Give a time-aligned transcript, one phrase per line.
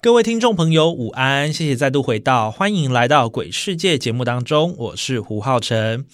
[0.00, 1.52] 各位听众朋友，午安！
[1.52, 6.06] 谢谢再度回到，欢迎来到鬼世界节目当中，我是胡浩辰。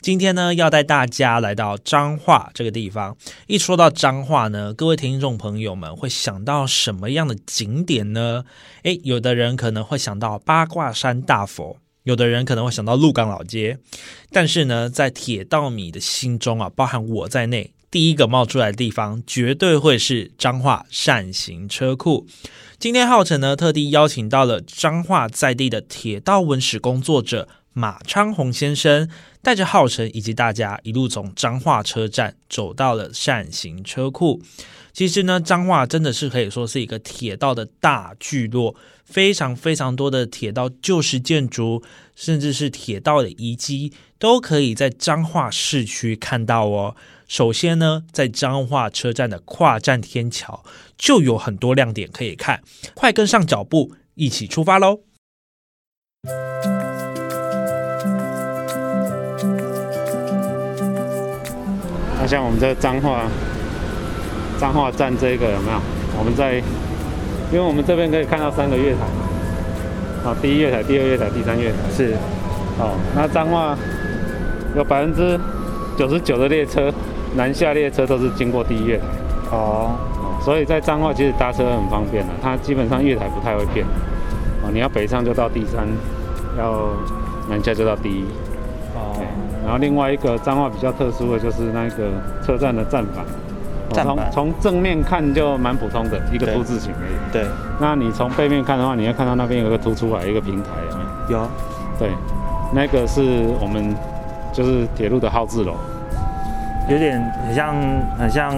[0.00, 3.16] 今天呢，要带大家来到彰化这个地方。
[3.46, 8.44] 一说到彰化呢，各位听众朋友们会想到什么样的景点呢？
[8.82, 13.78] 诶，有的人可能会想到八卦山大佛，有的人可能会想到鹿港老街。
[14.32, 22.26] 但是呢，在铁道迷的心中啊，包含我在内，第一个冒出来的地方，绝对会是彰化善行车库。
[22.78, 29.08] 今天浩辰呢，特地邀请到了彰化在地的铁道文史工作者马昌宏先生。
[29.40, 34.42] 带着浩辰以及大家一路从彰化车站走到了善行车库。
[34.92, 38.74] 其实呢，彰化真的是可以说是一个铁道的大聚落，
[39.04, 41.82] 非常非常多的铁道旧式建筑，
[42.14, 46.96] 甚至是铁道的遗迹，都可以在彰化市区看到哦。
[47.28, 50.64] 首先呢，在彰化车站的跨站天桥
[50.96, 52.62] 就有很多亮点可以看，
[52.94, 55.00] 快跟上脚步，一起出发喽！
[62.18, 63.28] 那像我们这彰化
[64.58, 65.78] 彰化站这个有没有？
[66.18, 66.54] 我们在，
[67.52, 69.00] 因为我们这边可以看到三个月台，
[70.30, 72.14] 啊，第一月台、第二月台、第三月台是，
[72.78, 73.76] 哦，那彰化
[74.74, 75.38] 有百分之
[75.98, 76.90] 九十九的列车
[77.34, 79.04] 南下列车都是经过第一月台，
[79.50, 79.90] 哦，
[80.40, 83.84] 所以在彰化其实搭车很方便的，它基本上月台不太会变，
[84.62, 85.86] 哦，你要北上就到第三，
[86.58, 86.88] 要
[87.48, 88.24] 南下就到第一。
[88.94, 89.14] 哦
[89.64, 92.08] 然后另外一个彰化比较特殊的就是那个
[92.42, 93.22] 车站的站板，
[93.92, 97.12] 从从正面看就蛮普通的一个凸字形而已。
[97.30, 97.44] 对。
[97.78, 100.70] 那你从背面看的话，你要看到那边有个凸出来一个平台，
[101.28, 101.48] 有有。
[101.98, 102.08] 对，
[102.72, 103.20] 那个是
[103.60, 103.94] 我们
[104.54, 105.74] 就是铁路的号字楼。
[106.88, 107.76] 有点很像，
[108.18, 108.54] 很像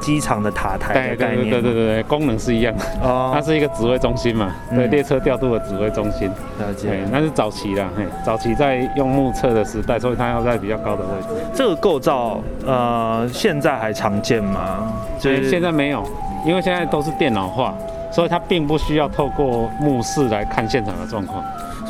[0.00, 1.50] 机场的塔台的概念。
[1.50, 2.84] 对对对对功能是一样的。
[3.02, 3.32] 哦。
[3.34, 4.54] 它是一个指挥中心嘛？
[4.70, 6.30] 对，列车调度的指挥中心。
[6.58, 6.88] 了解。
[7.10, 11.28] 那是早期的，嘿，早期在用目测的时代，所以它要在比较高的位置。
[11.52, 14.92] 这个构造，呃，现在还常见吗？
[15.18, 16.04] 所以现在没有，
[16.46, 17.74] 因为现在都是电脑化，
[18.12, 21.42] 所以它并不需要透过目视来看现场的状况。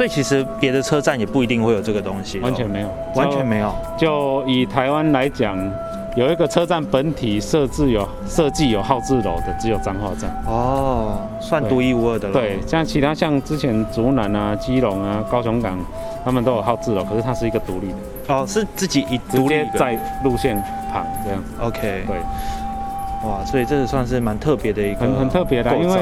[0.03, 3.73] 所以其实别的车站也不一定会有这个东西，完全没有，完全没有。
[3.97, 5.57] 就以台湾来讲，
[6.17, 10.29] 有一个车站本体设置有设计有号字楼的，只有彰化站。
[10.45, 12.35] 哦，算独一无二的了。
[12.35, 15.79] 对，像其他像之前竹南啊、基隆啊、高雄港，
[16.25, 18.35] 他们都有号字楼，可是它是一个独立的。
[18.35, 20.61] 哦，是自己一独立在路线
[20.93, 21.51] 旁这样子。
[21.61, 22.03] OK。
[22.09, 22.17] 对。
[23.25, 26.01] 哇，所以这个算是蛮特别的一个，很很特别的，因为。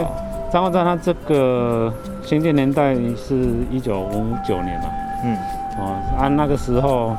[0.51, 1.93] 彰化站它这个
[2.25, 3.35] 兴建年代是
[3.71, 4.91] 一九五九年嘛，
[5.25, 5.37] 嗯，
[5.79, 7.15] 哦，按那个时候，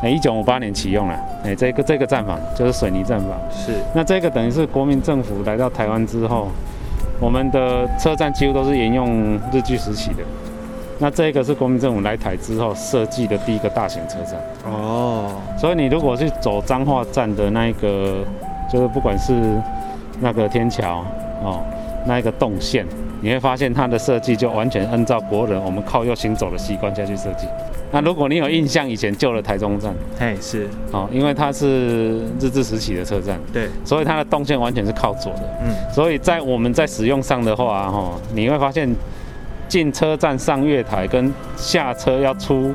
[0.00, 6.48] 哎，一九五八年启用了，哎，这个这个站房就是水泥站房，是，那这个等于是国民政府来到台湾之后，
[7.20, 10.22] 我们的车站几乎都是沿用日据时期的，
[11.00, 14.40] 那这个是国民政府来台之后设计的第一个大型车站，
[14.72, 18.18] 哦，所以你如果是走彰化站的那一个，
[18.72, 19.60] 就是不管是
[20.20, 21.04] 那个天桥，
[21.42, 21.60] 哦。
[22.06, 22.86] 那一个动线，
[23.20, 27.46] 你会发现它的设计就完全按照国人我们靠右行走的习惯下去设计。
[27.92, 38.88] 那如果你有印象，以前旧的台中站，嘿是，哦，因为它是日治时期的车站，对，所以它的动线完全是靠左的，嗯，所以在我们在使用上的话，哈，你会发现
[39.68, 42.72] 进车站上月台跟下车要出。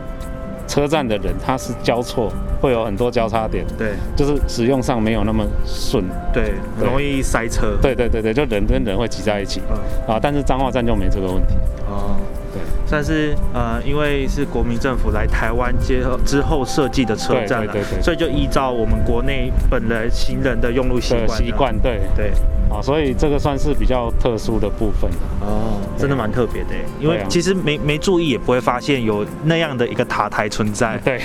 [0.68, 2.32] 车站的人他是交错，
[2.62, 6.04] 会有很多交叉点，对，就是使用上没有那么顺，
[6.34, 10.16] 对，容易塞车，对对对对，就人跟人会挤在一起，嗯。
[10.16, 11.54] 啊，但是彰化站就没这个问题，
[11.88, 12.16] 哦，
[12.54, 22.02] 对，算是呃，因为是国民政府来台湾接之后设计的车站了，对对，所以就依照我们国内本来行人的用路习惯，习惯，对。
[22.16, 22.32] 对。
[22.68, 25.08] 啊，所以这个算是比较特殊的部分。
[25.40, 26.70] 哦，真的蛮特别的，
[27.00, 30.98] 因为其实没没注意也不会发现有那样的一个塔台存在。
[31.04, 31.22] 对，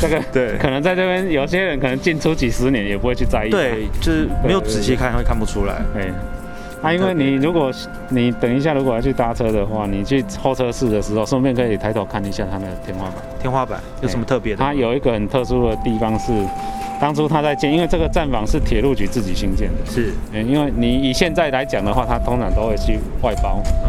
[0.00, 3.50] 这个对，可能在这边有些人可能进出几十年也不会去在意。
[3.50, 5.82] 对，就是没有仔细看会看不出来。
[5.96, 6.12] 哎，
[6.82, 7.70] 啊，因为你如果
[8.08, 13.14] 你等一下如果要去搭车的话，你去候车室的时候，顺便可以抬头看一下它的天花板。
[13.38, 14.64] 天花板有什么特别的？
[14.64, 16.32] 它有一个很特殊的地方是。
[17.00, 23.88] 当初它在建，因为这个站房是铁路局自己新建的，是，因为你以现在来讲的话，它通常都会去外包，嗯，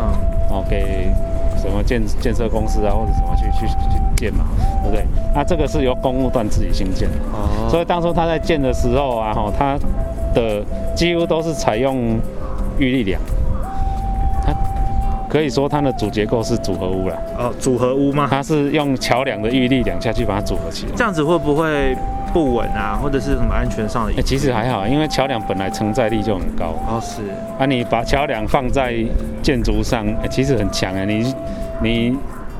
[0.49, 1.09] 哦，给
[1.57, 4.45] 什么建建设公司啊，或者什么去去去建嘛，
[4.81, 5.05] 对不对？
[5.35, 9.77] 那这个是由公务段自己新建的，哦所以当初他在建的时候啊，哈，他
[10.33, 10.63] 的
[10.95, 12.17] 几乎都是采用
[12.81, 13.21] 预力梁，
[14.43, 14.51] 它
[15.29, 18.27] 可以说它的主结构是组合屋了，哦，组合屋吗？
[18.29, 20.91] 它是用桥梁的预力梁下去把它组合起来。
[20.95, 21.95] 这样子会不会
[22.33, 24.21] 不稳啊，或者是什么安全上的？
[24.23, 27.21] 其实还好，因为桥梁本来承载力就很高，哦是，
[27.59, 28.95] 啊，你把桥梁放在
[29.43, 31.35] 建筑上，哎其实很强哎，你
[31.83, 32.17] 你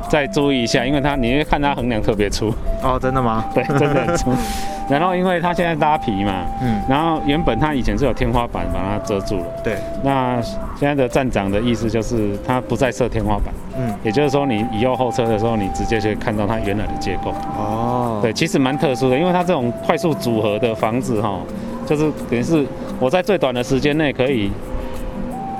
[0.09, 2.53] 再注意一下，因为它你会看它横梁特别粗，
[2.83, 3.45] 哦真的吗？
[3.53, 4.31] 对，真的很粗。
[4.89, 10.41] 然后因为它现在拉皮嘛，嗯，然后原本它以前是有天花板把它遮住了，对，那
[10.77, 17.31] 现在的站长的意思就是它不再设天花板，嗯，也就是说你以后后车的时候，你直接就看到它原来的结构。
[17.57, 21.39] 哦，对，其实蛮特殊的，因为它这种快速组合的房子哈，
[21.85, 22.65] 就是等于是
[22.99, 24.51] 我在最短的时间内可以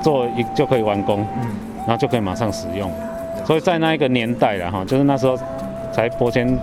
[0.01, 1.47] 做一就可以完工，嗯，
[1.88, 2.91] 然后就可以马上使用。
[3.45, 5.38] 所以在那一个年代了哈，就是那时候
[5.91, 6.57] 才伯谦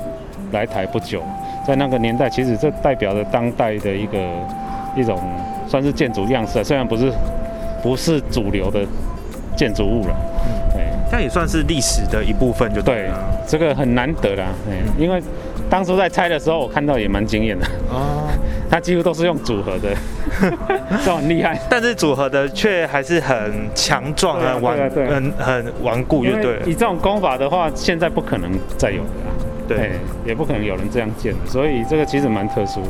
[0.53, 1.23] 来台不久，
[1.67, 4.19] 在那个年代，其实这代表着当代的一个
[4.97, 5.21] 一种
[5.67, 7.13] 算是建筑样式啊，虽然不是
[7.83, 8.81] 不是主流的
[9.57, 10.17] 建筑物了，
[10.73, 10.85] 对。
[11.11, 13.09] 这样也算是历史的一部分，就对
[13.47, 15.23] 这个很难得啦，哎，因为
[15.71, 18.29] 当初在拆的时候，我看到也蛮惊艳的，哦，
[18.71, 19.89] 它几乎都是用组合的，
[21.05, 21.59] 这很厉害。
[21.69, 26.67] 但是组合的却还是很强壮、啊很顽很很顽固，就因对了。
[26.67, 29.33] 以这种功法的话，现在不可能再有了啦，
[29.67, 29.91] 对哎，
[30.25, 32.89] 也不可能有人这样建的，所以这个其实蛮特殊的。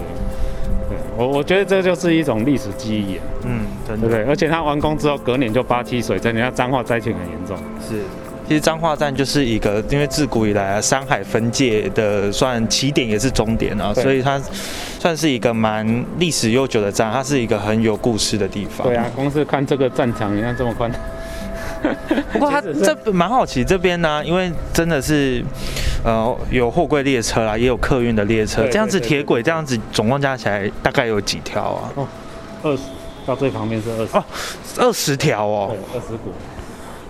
[0.89, 4.25] 对我，我觉得这就是一种历史记忆啊，嗯，真的对不对？
[4.31, 7.57] 而且他完工之后，隔年就八七水灾，人家彰化灾情很严重。
[7.81, 8.03] 是。
[8.49, 14.41] 其实彰化站就是一个，因为自古以来啊，山海分界的算起点也是终点啊，所以它
[14.99, 15.87] 算是一个蛮
[16.19, 18.87] 历史悠久的站，它是一个很有故事的地方。
[18.87, 20.91] 对啊，光是看这个战场，你看这么宽，
[22.33, 25.45] 不过它 这蛮好奇这边呢、因为真的是，
[26.03, 31.93] 呃，有货柜列车啦，也有客运的列车，对这样子铁轨这样子总共加起来大概有几条啊？
[32.63, 32.85] 二十
[33.27, 34.25] 到最旁边是二十、哦
[34.79, 36.33] 二十条哦对，，二十股。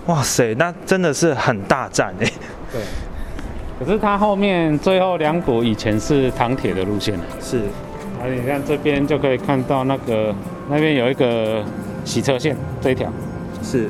[0.07, 2.31] 哇塞，那真的是很大站哎。
[2.71, 2.81] 对，
[3.79, 7.57] 可是它后面最后两股以前是唐铁的路线的，是，
[8.19, 10.33] 啊，你看这边就可以看到那个
[10.69, 11.63] 那边有一个
[12.05, 13.11] 洗车线这一条，
[13.61, 13.87] 是，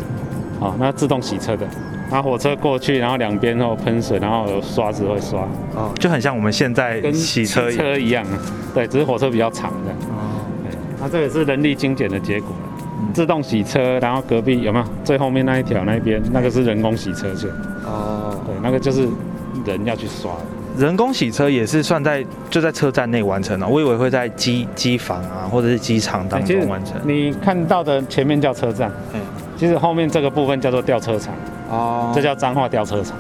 [0.60, 1.66] 好、那自动洗车的，
[2.12, 5.42] 那火车过去，然后两边后喷水，然后有刷子会刷，
[5.76, 7.78] 哦，就很像我们现在跟洗车一样。
[7.78, 8.26] 车一样，
[8.74, 12.50] 对，只是火车比较长的，哦，对，那这也是人力精简的结果。
[12.50, 12.69] 了。
[13.14, 17.50] 自动洗车，然后隔壁有没有最后面那一条那一边那个是人工洗车线，
[17.86, 19.08] 哦，对，那个就是
[19.66, 20.42] 人要去刷的。
[20.78, 26.96] 人工洗车也是算在就在车站内完成了，我以为会在机机房啊或者是机场当中完成。
[27.04, 29.20] 你看到的前面叫车站，嗯
[29.58, 31.34] 其实后面这个部分叫做吊车场，
[31.70, 33.18] 哦这叫彰化吊车场。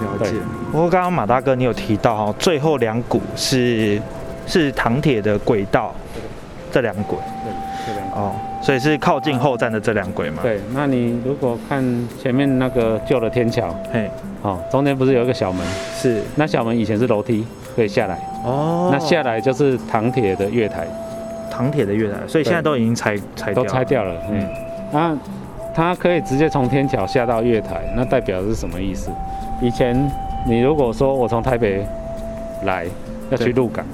[0.00, 0.32] 了解。
[0.72, 4.00] 不过刚刚马大哥你有提到哈，最后两股是
[4.46, 5.94] 是唐铁的轨道，
[6.72, 7.52] 这两轨对，
[7.86, 8.16] 这两个。
[8.16, 11.82] 哦，所以是靠近后站的这两轨嘛？，对，那你如果看
[12.22, 14.10] 前面那个旧的天桥，嘿，
[14.42, 15.66] 哦，中间不是有一个小门？
[15.94, 18.18] 是那小门以前是楼梯，可以下来。
[18.44, 20.86] 哦那下来就是唐铁的月台，
[21.50, 24.14] 唐铁的月台，所以现在都已经拆拆掉都拆掉了。
[24.30, 24.46] 嗯，
[24.92, 25.16] 那
[25.74, 29.10] 它可以直接从天桥下到月台，那代表的是什么意思？
[29.62, 29.94] 以前
[30.46, 31.84] 你如果说我从台北
[32.64, 32.86] 来
[33.30, 33.84] 要去对鹿港，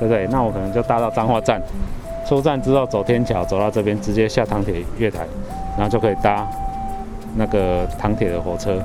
[0.00, 0.26] 对不对？
[0.30, 1.60] 那我可能就搭到彰化站，
[2.28, 5.26] 出站之后走天桥走到这边，直接下唐铁月台，
[5.76, 6.46] 然后就可以搭
[7.36, 8.82] 那个唐铁的火车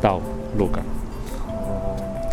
[0.00, 0.20] 到
[0.56, 0.82] 鹿港。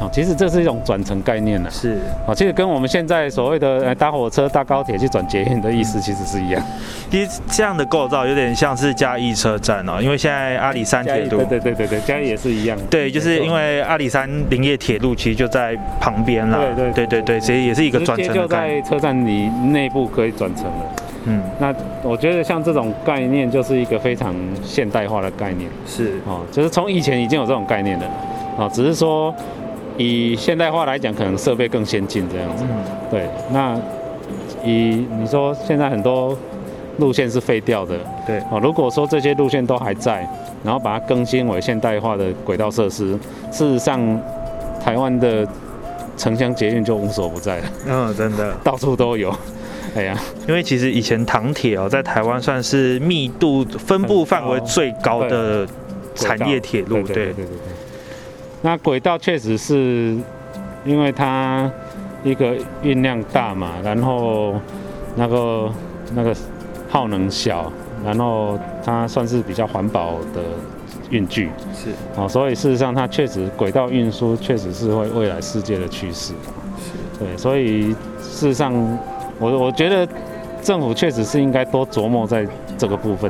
[0.03, 1.97] 哦，其实这是一种转乘概念呢、是。
[2.27, 6.61] 哦，其实跟我们现在所谓的呃搭火车、搭高铁去转捷运的意思其实是一样。
[7.09, 12.77] 其实这样的构造有点像是嘉义车站哦，因为现在阿里山铁路对对对对对，嘉义也是一样。
[12.89, 16.57] 对，就是因为为阿里山林业铁路其实就在旁边啦。
[16.75, 18.83] 对对对对对，其实也是一个转乘的概念。
[18.83, 20.95] 在车站里内部可以转乘了。
[21.25, 28.11] 嗯，那我觉得像这种概念就是一个非常现代化的概念是哦，就是从以前已经有这种概念的了
[28.57, 29.33] 哦，只是说
[29.97, 32.63] 以现代化来讲，可能设备更先进这样子。
[32.67, 32.75] 嗯
[33.11, 33.79] 对，那
[34.63, 36.35] 以你说现在很多
[36.97, 37.95] 路线是废掉的，
[38.25, 40.27] 对哦，如果说这些路线都还在，
[40.63, 43.13] 然后把它更新为现代化的轨道设施，
[43.51, 43.99] 事实上
[44.83, 45.47] 台湾的
[46.17, 49.33] 城乡捷运就无所不在了，嗯，真的， 到处都有。
[49.95, 55.67] 哎呀，因为其实以前唐铁哦，在台湾算是密度分布范围最高的
[56.15, 57.47] 产业铁路，对对对对。
[58.65, 60.17] 那轨道确实是
[60.85, 61.69] 因为它
[62.23, 64.55] 一个运量大嘛，然后
[65.17, 65.69] 那个
[66.15, 66.33] 那个
[66.89, 67.69] 耗能小，
[68.05, 70.41] 然后它算是比较环保的
[71.09, 76.33] 运具，是哦，所以事实上它确实轨道运输确实是会未来世界的趋势。
[77.19, 77.91] 对，所以
[78.21, 78.73] 事实上，
[79.39, 80.07] 我我觉得
[80.61, 83.29] 政府确实是应该多琢磨在这个部分。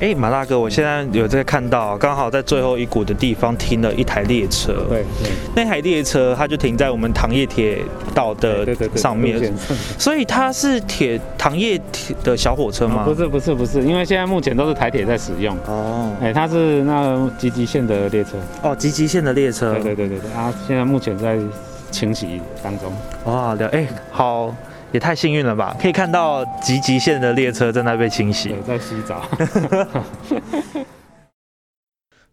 [0.00, 4.72] 哎，马大哥，我现在有在看到，刚好在最后一股的地方停了一台列车。
[4.88, 7.78] 对对，那台列车它就停在我们糖业铁
[8.14, 9.52] 道的上面
[9.98, 13.04] 所以它是铁糖业铁的小火车吗？
[13.04, 15.56] 不是不是不是，因为现在目前都是台铁在使用。
[15.66, 18.30] 哦哎，它是那个集集线的列车。
[18.62, 19.72] 哦，集集线的列车。
[19.74, 21.38] 对对对对对啊，现在目前在
[21.90, 22.92] 清洗当中。
[23.24, 24.54] 哇，了哎，好，
[24.92, 25.76] 也太幸运了吧！
[25.80, 28.62] 可以看到集集线的列车正在被清洗对，。
[28.62, 29.26] 在洗澡。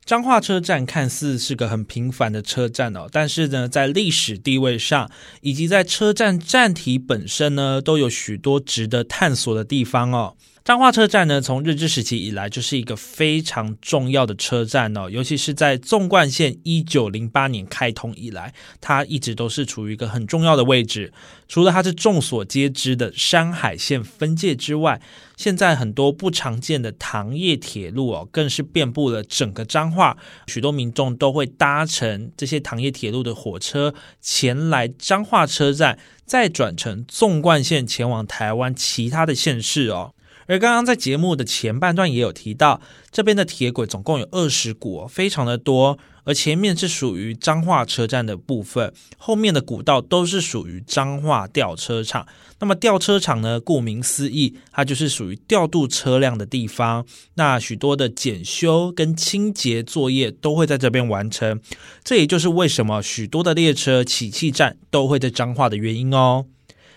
[0.06, 5.10] 彰化车站看似是个很平凡的车站哦，但是呢，在历史地位上，
[5.42, 10.36] 以及在车站站体本身呢，都有许多值得探索的地方哦。
[10.70, 21.12] 彰化车站呢，从日治时期以来就是一个非常重要的车站哦，尤其是在纵贯线一九零八年开通以来，它一直都是处于一个很重要的位置。
[21.48, 25.02] 除了它是众所皆知的山海线分界之外，
[25.36, 35.98] 现在很多不常见的糖业铁路哦，更是遍布了整个彰化，许多民众都会搭乘这些糖业铁路的火车前来彰化车站，
[36.28, 40.14] 再转乘纵贯线前往台湾其他的县市哦。
[40.50, 46.00] 而刚刚在节目的前半段也有提到，这边的铁轨总共有二十股、非常的多。
[46.26, 52.28] 而前面是属于彰化车站的部分，后面的古道都是属于彰化吊车场。
[52.60, 57.06] 那么吊车场呢，顾名思义，它就是属于调度车辆的地方。
[57.36, 61.60] 那许多的检修跟清洁作业都会在这边完成，
[62.04, 66.46] 这也就是为什么许多的列车起讫站都会在彰化的原因哦。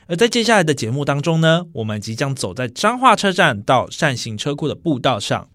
[0.09, 5.49] 而在接下来的节目当中呢，我们即将走在彰化车站到善行车库的步道上。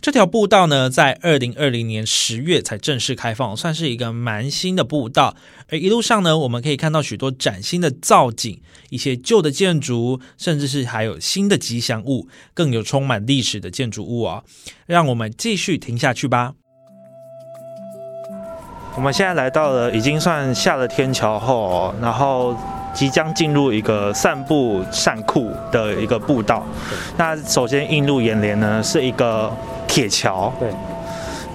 [0.00, 5.34] 这条步道呢，在二零二零年十月才正式开放，算是一个蛮新的步道。
[5.70, 14.44] 而一路上呢，我们可以看到许多崭新的造景，一些旧的建筑，甚至是还有新的吉祥物，更有充满历史的建筑物哦。
[14.84, 16.52] 让我们继续听下去吧。
[18.94, 22.54] 我们现在来到了已经算下了天桥后、然后
[22.94, 26.62] 即将进入一个散步散库的一个步道。
[27.18, 29.52] 那首先映入眼帘呢是一个
[29.86, 30.70] 铁桥，对，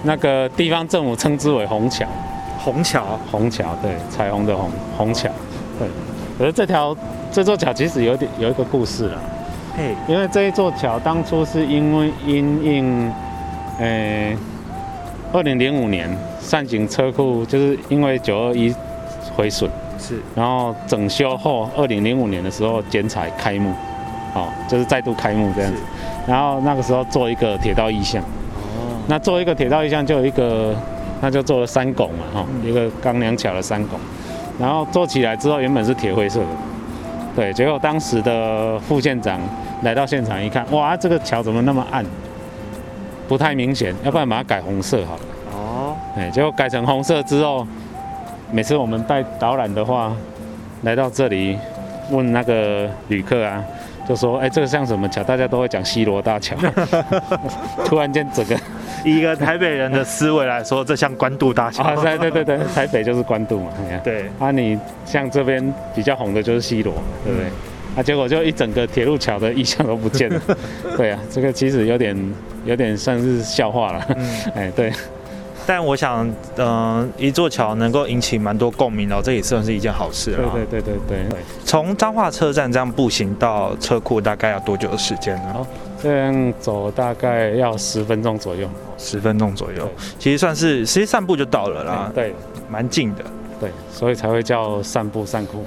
[0.04, 2.06] 那个地方政府称之为红桥，
[2.60, 3.04] 红桥。
[3.32, 5.30] 红桥，对，彩虹的红，红桥，
[5.80, 5.88] 对。
[6.38, 6.96] 可是这条
[7.32, 9.18] 这座桥其实有点有一个故事了，
[9.76, 13.12] 嘿，因为这一座桥当初是因为因应，
[13.80, 14.36] 呃，
[15.34, 16.10] 二零零五年
[16.42, 18.74] 善景车库就是因为九二一
[19.36, 19.70] 毁损，
[20.00, 20.20] 是。
[20.36, 23.72] 然后整修后，二零零五年的时候剪彩开幕，
[24.34, 25.82] 哦，就是再度开幕这样子。
[26.26, 30.76] 然后那个时候做一个铁道意向，哦，那做一个铁道意向就有一个，
[31.22, 34.00] 那就做了三拱嘛，哈、一个钢梁桥的三拱。
[34.60, 36.48] 然后做起来之后，原本是铁灰色的，
[37.36, 39.40] 对，结果当时的副县长
[39.84, 42.06] 来到现场一看，哇，这个桥怎么那么暗，
[43.28, 45.22] 不太明显，要不然把它改红色好了。
[45.54, 47.66] 哦，哎，结果改成红色之后，
[48.52, 50.16] 每次我们带导览的话，
[50.84, 51.58] 来到这里
[52.10, 53.64] 问那个旅客啊，
[54.08, 56.56] 就说：“哎，这个像什么桥？”大家都会讲西罗大桥。
[57.86, 58.58] 突然间，整个
[59.06, 61.84] 以一个台北人的思维来说，这像关渡大桥。
[61.84, 63.72] 啊，对对对对，台北就是关渡嘛，
[64.04, 67.48] 对，啊，你像这边比较红的就是西罗，对不对？
[67.96, 70.42] 啊，结果就一整个铁路桥的意象都不见了。
[70.98, 72.34] 对啊，这个其实有点
[72.66, 74.06] 有点算是笑话了。
[74.16, 74.92] 嗯，哎，对，
[75.70, 80.38] 但我想，嗯、一座桥能够引起蛮多共鸣的，这也算是一件好事了。
[80.38, 81.40] 对对对对对对。
[81.64, 85.54] 从彰化车站这样步行到车库，大概要多久的时间呢？
[85.54, 85.68] 好
[86.02, 88.68] 这样走大概要十分钟左右。
[88.98, 92.34] 十分钟左右，其实算是其实散步就到了啦啊，，对
[92.68, 93.24] 蛮近的。
[93.60, 95.64] 对，所以才会叫散步散库。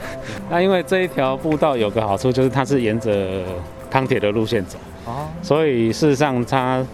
[0.50, 3.44] 那因为这一条步道有个好处，就是它是沿着
[3.88, 6.85] 康铁的路线走，哦，所以事实上它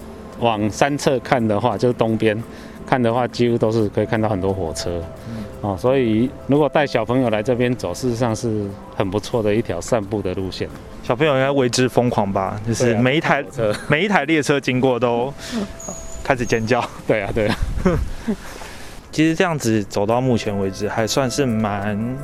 [0.40, 2.36] 往山侧看的话，就是东边
[2.88, 5.02] 看的话，几乎都是可以看到很多火车。
[5.60, 8.66] 哦，所以如果带小朋友来这边走，事实上是
[8.96, 10.68] 很不错的一条散步的路线。
[11.02, 12.58] 小朋友应该为之疯狂吧？
[12.66, 13.44] 就是每一台、
[13.88, 15.32] 每一台列车经过都
[16.24, 16.82] 开始尖叫。
[17.06, 17.56] 对啊，对啊，
[19.12, 22.16] 其实这样子走到目前为止，还算是蛮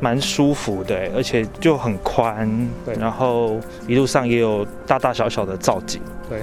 [0.00, 2.48] 蛮舒服的，而且就很宽，
[2.86, 6.00] 对然后一路上也有大大小小的造景。
[6.30, 6.40] 对。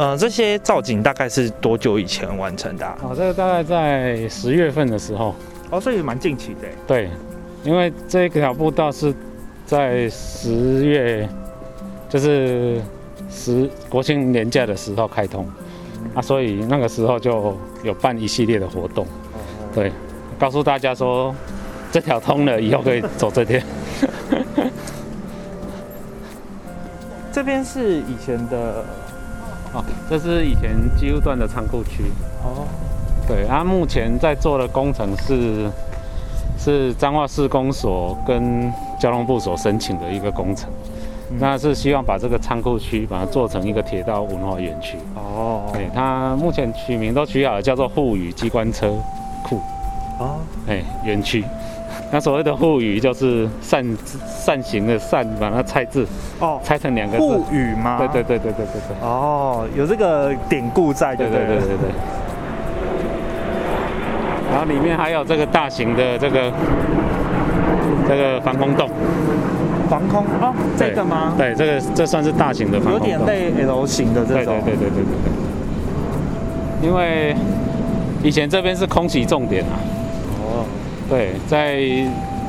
[0.00, 2.96] 呃，这些造景大概是多久以前完成的、啊？
[3.02, 5.34] 哦，这个大概在十月份的时候，
[5.68, 6.66] 哦，所以蛮近期的。
[6.86, 7.10] 对，
[7.62, 9.14] 因为这条步道是
[9.66, 11.28] 在十月
[12.08, 12.80] 就是
[13.28, 15.46] 十国庆年假的时候开通，
[16.14, 19.06] 啊，所以那个时候就有办一系列的活动，
[19.74, 19.92] 对，
[20.38, 21.34] 告诉大家说
[21.92, 23.60] 这条通了，以后可以走这条。
[27.30, 28.82] 这边是以前的
[29.72, 32.04] 哦，这是以前机务段的仓库区。
[32.42, 32.66] 哦，
[33.26, 35.70] 对，它目前在做的工程是
[36.58, 40.68] 是彰化市公所跟交通部所申请的一个工程，
[41.38, 44.98] 那是希望把这个仓库区把它做成一个铁道文化园区。
[45.14, 48.92] 哦，对，它目前取名都取好了，叫做沪语机关车
[49.44, 49.60] 库。
[50.18, 50.36] 哦，
[50.66, 51.44] 哎，园区。
[52.12, 53.84] 那所谓的沪语就是扇
[54.26, 56.04] 扇形的扇，把它拆字，
[56.40, 57.22] 哦，拆成两个字。
[57.22, 57.98] 沪语吗？
[57.98, 58.96] 对对对对对对对。
[59.00, 61.90] 哦，有这个典故在，对对对对对。
[64.50, 66.52] 然后里面还有这个大型的这个
[68.08, 68.90] 这个防空洞。
[69.88, 71.34] 防空哦，这个吗？
[71.38, 73.08] 对，这个这算是大型的防空洞。
[73.08, 74.60] 有点类 L 型的这种。
[74.64, 75.04] 对对对对对
[76.82, 76.88] 对。
[76.88, 77.36] 因为
[78.24, 79.78] 以前这边是空袭重点啊。
[81.10, 81.74] 对，在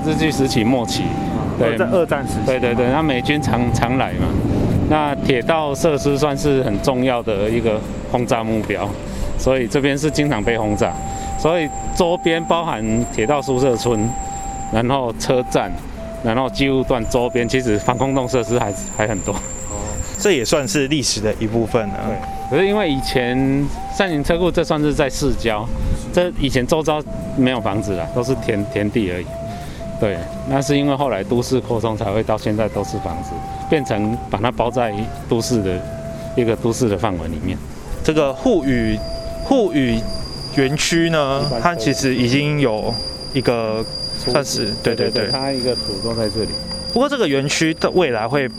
[0.06, 1.04] 日据时期末期，
[1.58, 4.28] 对，在二战时期，对对对，那美军常常来嘛，
[4.88, 8.88] 那铁道设施算是很重要的一个轰炸目标，
[9.40, 10.94] 所以这边是经常被轰炸，
[11.40, 14.08] 所以周边包含铁道宿舍村，
[14.72, 15.72] 然后车站，
[16.24, 19.34] 然后机务段周边，其实防空洞设施还还很多。
[19.34, 19.82] 哦，
[20.20, 21.96] 这也算是历史的一部分了。
[22.06, 25.68] 对，可是因为以前三菱车库这算是在市郊。
[26.14, 27.02] 这以前周遭
[27.38, 29.26] 没有房子啦，都是田田地而已。
[30.00, 30.18] 对，
[30.50, 33.32] 那是因为后来都市扩充，才会到现在都是房子，
[33.70, 34.94] 变成把它包在
[35.30, 35.80] 都市的
[36.36, 37.58] 一个都市的范围里面。
[38.04, 38.98] 这个沪语
[39.44, 40.00] 沪语
[40.56, 42.94] 园区呢，它其实已经有
[43.34, 43.86] 一个
[44.18, 46.50] 算是对对对，它一个土都在这里。
[46.92, 48.50] 不过这个园区的未来会。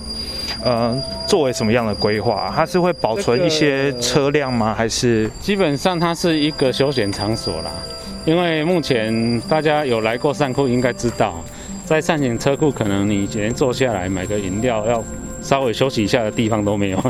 [0.64, 0.96] 呃，
[1.32, 2.52] 作为什么样的规划？
[2.54, 4.74] 它是会保存一些车辆吗？
[4.76, 7.70] 还是基本上它是一个休闲场所啦？
[8.26, 11.42] 因为目前大家有来过善库，应该知道，
[11.86, 15.02] 在善行车库，可能你连坐下来买个饮料，要
[15.40, 17.02] 稍微休息一下的地方都没有。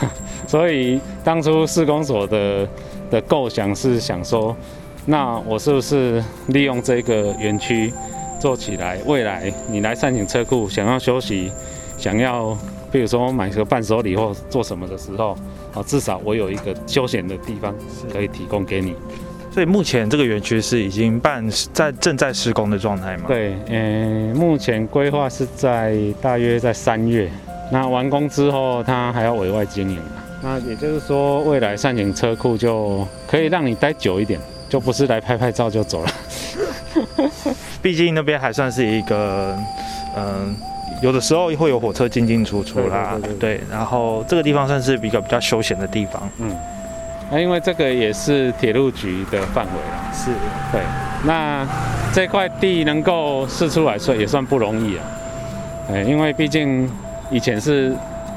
[0.48, 2.66] 所以当初施工所的
[3.10, 4.56] 的构想是想说，
[5.04, 7.92] 那我是不是利用这个园区
[8.40, 8.98] 做起来？
[9.04, 11.52] 未来你来善行车库，想要休息，
[11.98, 12.56] 想要。
[12.92, 15.36] 比如说买个伴手礼或做什么的时候，
[15.74, 17.74] 啊，至少我有一个休闲的地方
[18.12, 18.94] 可以提供给你。
[19.52, 23.24] 所以目前这个园区是已经办在正在施工的状态吗？
[23.26, 27.30] 对，嗯，目前规划是在大约在三月，
[27.72, 29.98] 那完工之后它还要委外经营
[30.42, 36.10] 那也就是说，未来善景车库就可以让你待久一点，就不是来拍拍照就走了。
[37.80, 39.56] 毕竟那边还算是一个，
[40.16, 40.54] 嗯。
[41.02, 46.50] 有的时候会有火车进进出出啦，对，然后这个地方算是比较比较休闲的地方，嗯，
[47.30, 50.30] 那因为这个也是铁路局的范围啦，是，
[50.72, 50.80] 对，
[51.24, 51.66] 那
[52.12, 55.04] 这块地能够试出来算也算不容易啊，
[55.92, 56.90] 哎，因为毕竟
[57.30, 57.94] 以前是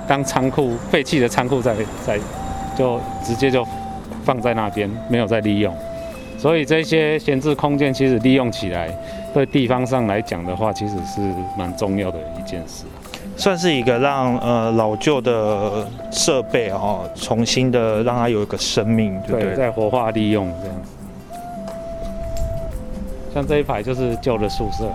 [0.08, 1.74] 当仓库废弃的仓库在
[2.06, 2.19] 在，
[2.78, 3.65] 就直接就
[4.26, 5.74] 放在那边，没有再利用。
[6.39, 8.89] 所以这些闲置空间其实利用起来，
[9.34, 11.19] 对地方上来讲的话，其实是
[11.58, 12.86] 蛮重要的一件事，
[13.36, 20.78] 算是一个让呃老旧的设备哦，重新的让它有一个生命，对，在活化利用这样。
[23.34, 24.89] 像这一排就是旧的宿舍，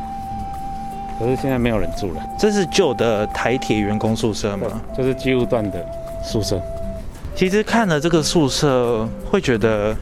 [1.18, 2.22] 可是现在没有人住了。
[2.38, 4.66] 这是旧的台铁员工宿舍吗？
[4.96, 5.86] 就是机务段的
[6.22, 6.58] 宿舍。
[7.36, 9.94] 其实看了这个宿舍，会觉得。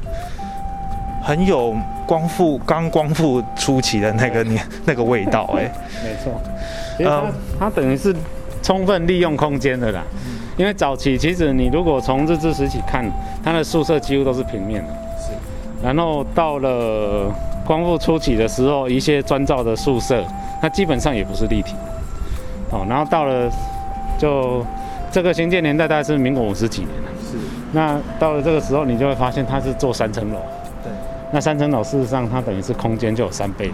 [1.22, 5.70] 很有光复刚光复初期的那个年 那个味道哎，
[6.02, 6.32] 没错，
[7.08, 8.14] 呃，它等于是
[8.60, 10.02] 充分利用空间的啦，
[10.56, 13.08] 因为早期其实你如果从日治时期看，
[13.44, 15.32] 它的宿舍几乎都是平面的，是，
[15.82, 17.32] 然后到了
[17.64, 20.24] 光复初期的时候，一些砖造的宿舍，
[20.60, 21.74] 它基本上也不是立体，
[22.70, 23.48] 哦，然后到了
[24.18, 24.66] 就
[25.12, 27.36] 这个新建年代大概是民国五十几年了，是，
[27.72, 30.38] 那到了这个时候，你就会发现它是做三层楼。
[31.34, 33.72] 那三层楼事实上，它等于是空间就有三倍，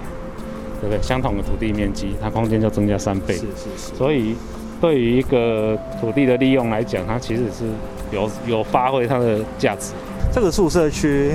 [0.81, 1.03] 对不对？
[1.03, 3.35] 相同的土地面积，它空间就增加三倍。
[3.35, 3.97] 是是是。
[3.97, 4.37] 所以，
[4.81, 7.65] 对于一个土地的利用来讲，它其实是
[8.13, 9.93] 有有发挥它的价值。
[10.33, 11.33] 这个宿舍区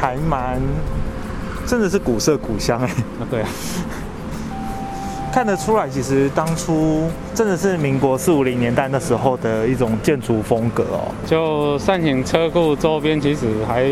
[0.00, 0.60] 还蛮，
[1.64, 2.86] 真的是古色古香哎。
[2.86, 3.48] 啊，对啊。
[5.32, 11.14] 看得出来，其实当初真的是民国四五零年代那时候的一种建筑风格哦。
[11.24, 13.86] 就善景车库周边，其实还。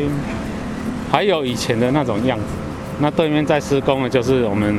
[1.10, 2.44] 还有以前的那种样子，
[3.00, 4.78] 那对面在施工的就是我们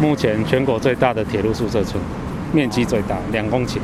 [0.00, 2.02] 目前全国最大的铁路宿舍村，
[2.52, 3.78] 面积最大，两公顷。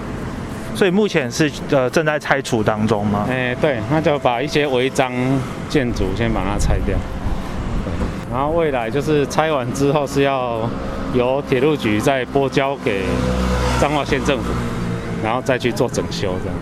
[0.75, 3.27] 所以目前是呃正在拆除当中吗？
[3.29, 5.13] 哎，对，那就把一些违章
[5.69, 6.97] 建筑先把它拆掉。
[7.85, 7.93] 对，
[8.33, 10.61] 然后未来就是拆完之后是要
[11.13, 13.03] 由铁路局再拨交给
[13.81, 14.45] 彰化县政府，
[15.23, 16.57] 然后再去做整修这样。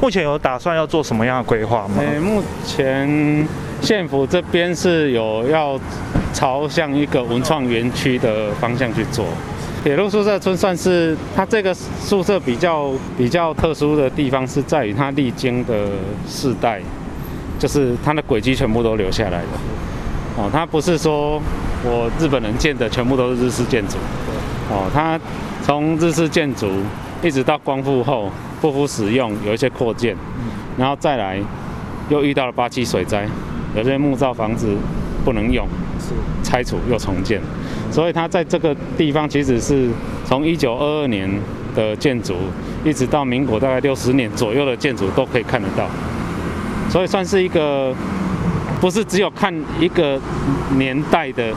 [0.00, 1.96] 目前有打算要做什么样的规划吗？
[2.00, 3.46] 哎，目前
[3.82, 5.78] 县府这边是有要
[6.32, 9.24] 朝向一个文创园区的方向去做。
[9.82, 15.88] 铁路宿舍村算是它这个宿舍比较比较特殊的地方，是在于它历经的
[16.28, 16.80] 世代，
[17.58, 19.48] 就是它的轨迹全部都留下来了。
[20.36, 21.40] 哦，它不是说
[21.82, 23.96] 我日本人建的全部都是日式建筑。
[24.70, 25.18] 哦，它
[25.62, 26.68] 从日式建筑
[27.22, 30.14] 一直到光复后不敷使用，有一些扩建，
[30.76, 31.40] 然后再来
[32.10, 33.26] 又遇到了八七水灾，
[33.76, 34.68] 有些木造房子
[35.24, 35.66] 不能用，
[35.98, 37.40] 是拆除又重建。
[37.90, 39.88] 所以它在这个地方其实是
[40.24, 41.28] 从一九二二年
[41.74, 42.34] 的建筑，
[42.84, 45.86] 一直到民国大概六十年左右的建筑都可以看得到，
[46.88, 47.94] 所以算是一个
[48.80, 50.20] 不是只有看一个
[50.76, 51.52] 年代的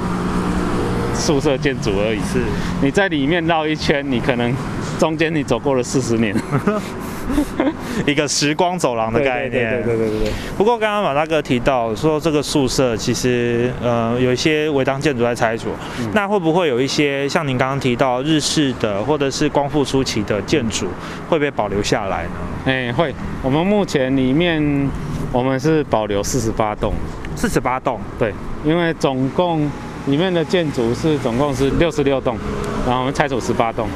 [1.14, 2.20] 宿舍建筑而已。
[2.20, 2.42] 是
[2.82, 4.54] 你在里面绕一圈，你可能
[5.00, 6.36] 中间你走过了四十年。
[8.06, 10.34] 一个时光走廊的概念，对对对对对。
[10.58, 15.70] 不过刚刚马大哥提到说，这个宿舍其实呃有一些违章建筑在拆除，
[16.14, 20.88] 那会不会有一些像您刚刚提到日式的或者是光复初期的建筑
[21.30, 22.30] 会被保留下来呢？
[22.66, 23.14] 哎，会。
[23.42, 24.90] 我们目前里面
[25.32, 26.94] 我们是保留四十八栋，
[27.36, 28.34] 四十八栋，对，
[28.64, 29.70] 因为总共
[30.08, 32.38] 里面的建筑是总共是六十六栋，
[32.86, 33.88] 然后我们拆除十八栋，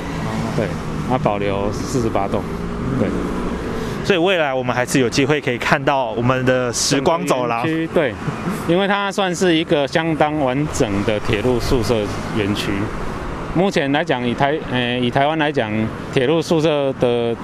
[0.55, 0.65] 对，
[1.09, 2.41] 那保留四十八栋。
[2.99, 3.09] 对，
[4.05, 7.63] 所以未来我们还是有机会可以看到我们的时光走廊。
[7.93, 8.13] 对，
[8.67, 11.95] 因为它算是一个相当完整的铁路宿舍
[12.37, 12.71] 园区。
[13.55, 15.71] 目前来讲，以台呃以台湾来讲，
[16.13, 17.35] 铁路宿舍的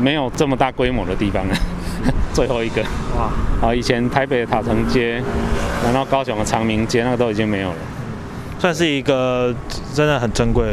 [0.00, 1.54] 没有这么大规模的地方了。
[2.32, 2.82] 最后一个
[3.16, 5.20] 哇，啊，以前台北的塔城街，
[5.82, 7.76] 然后高雄的长明街，那个都已经没有了。
[8.58, 9.54] 算是一个
[9.92, 10.64] 真的很珍贵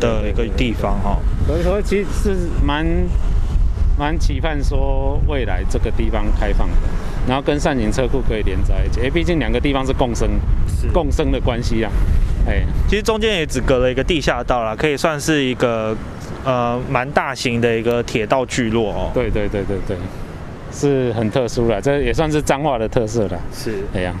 [0.00, 1.18] 的一个地方哈。
[1.46, 2.86] 所以说，其实是蛮。
[4.00, 6.74] 蛮期盼说未来这个地方开放的，
[7.28, 10.26] 然后跟善行车库可以连在一起，哎，毕竟两个地方是共生，
[10.90, 11.92] 共生的关系啊。
[12.46, 15.94] 哎，其实中间也只隔了一个地下道啦，可以算是一个
[16.46, 19.10] 呃蛮大型的一个铁道聚落哦。
[19.12, 19.96] 对对对对对，
[20.72, 23.38] 是很特殊了，这也算是彰化的特色了。
[23.52, 24.14] 是，哎呀，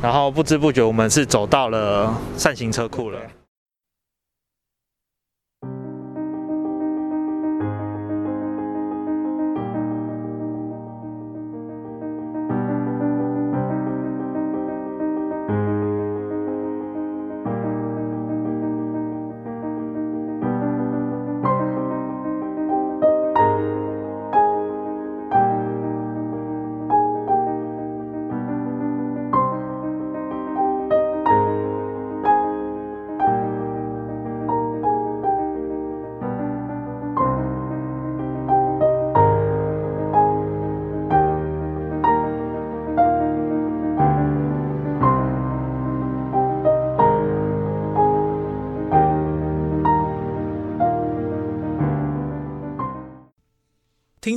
[0.00, 3.18] 然后不知不觉我们是走到了善行车库了。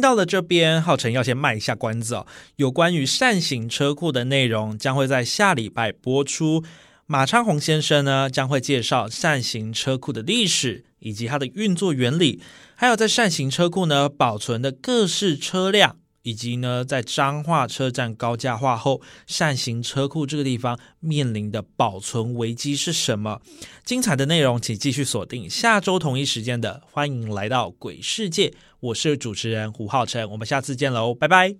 [0.08, 2.26] 到了这边，浩辰要先卖一下关子哦。
[2.56, 6.63] 有关于扇形车库的内容将会在下礼拜播出。
[7.08, 12.41] 马昌宏先生呢将会介绍扇形车库的历史以及它的运作原理，
[12.76, 15.98] 还有在扇形车库呢保存的各式车辆。
[16.28, 23.40] 以及呢，在彰化车站高架化后，扇形车库这个地方面临的保存危机是什么？
[23.86, 28.50] 精彩的内容，请继续锁定下周同一时间的《欢迎来到鬼世界》，
[28.82, 31.56] 我是主持人胡浩辰，我们下次见喽，拜拜。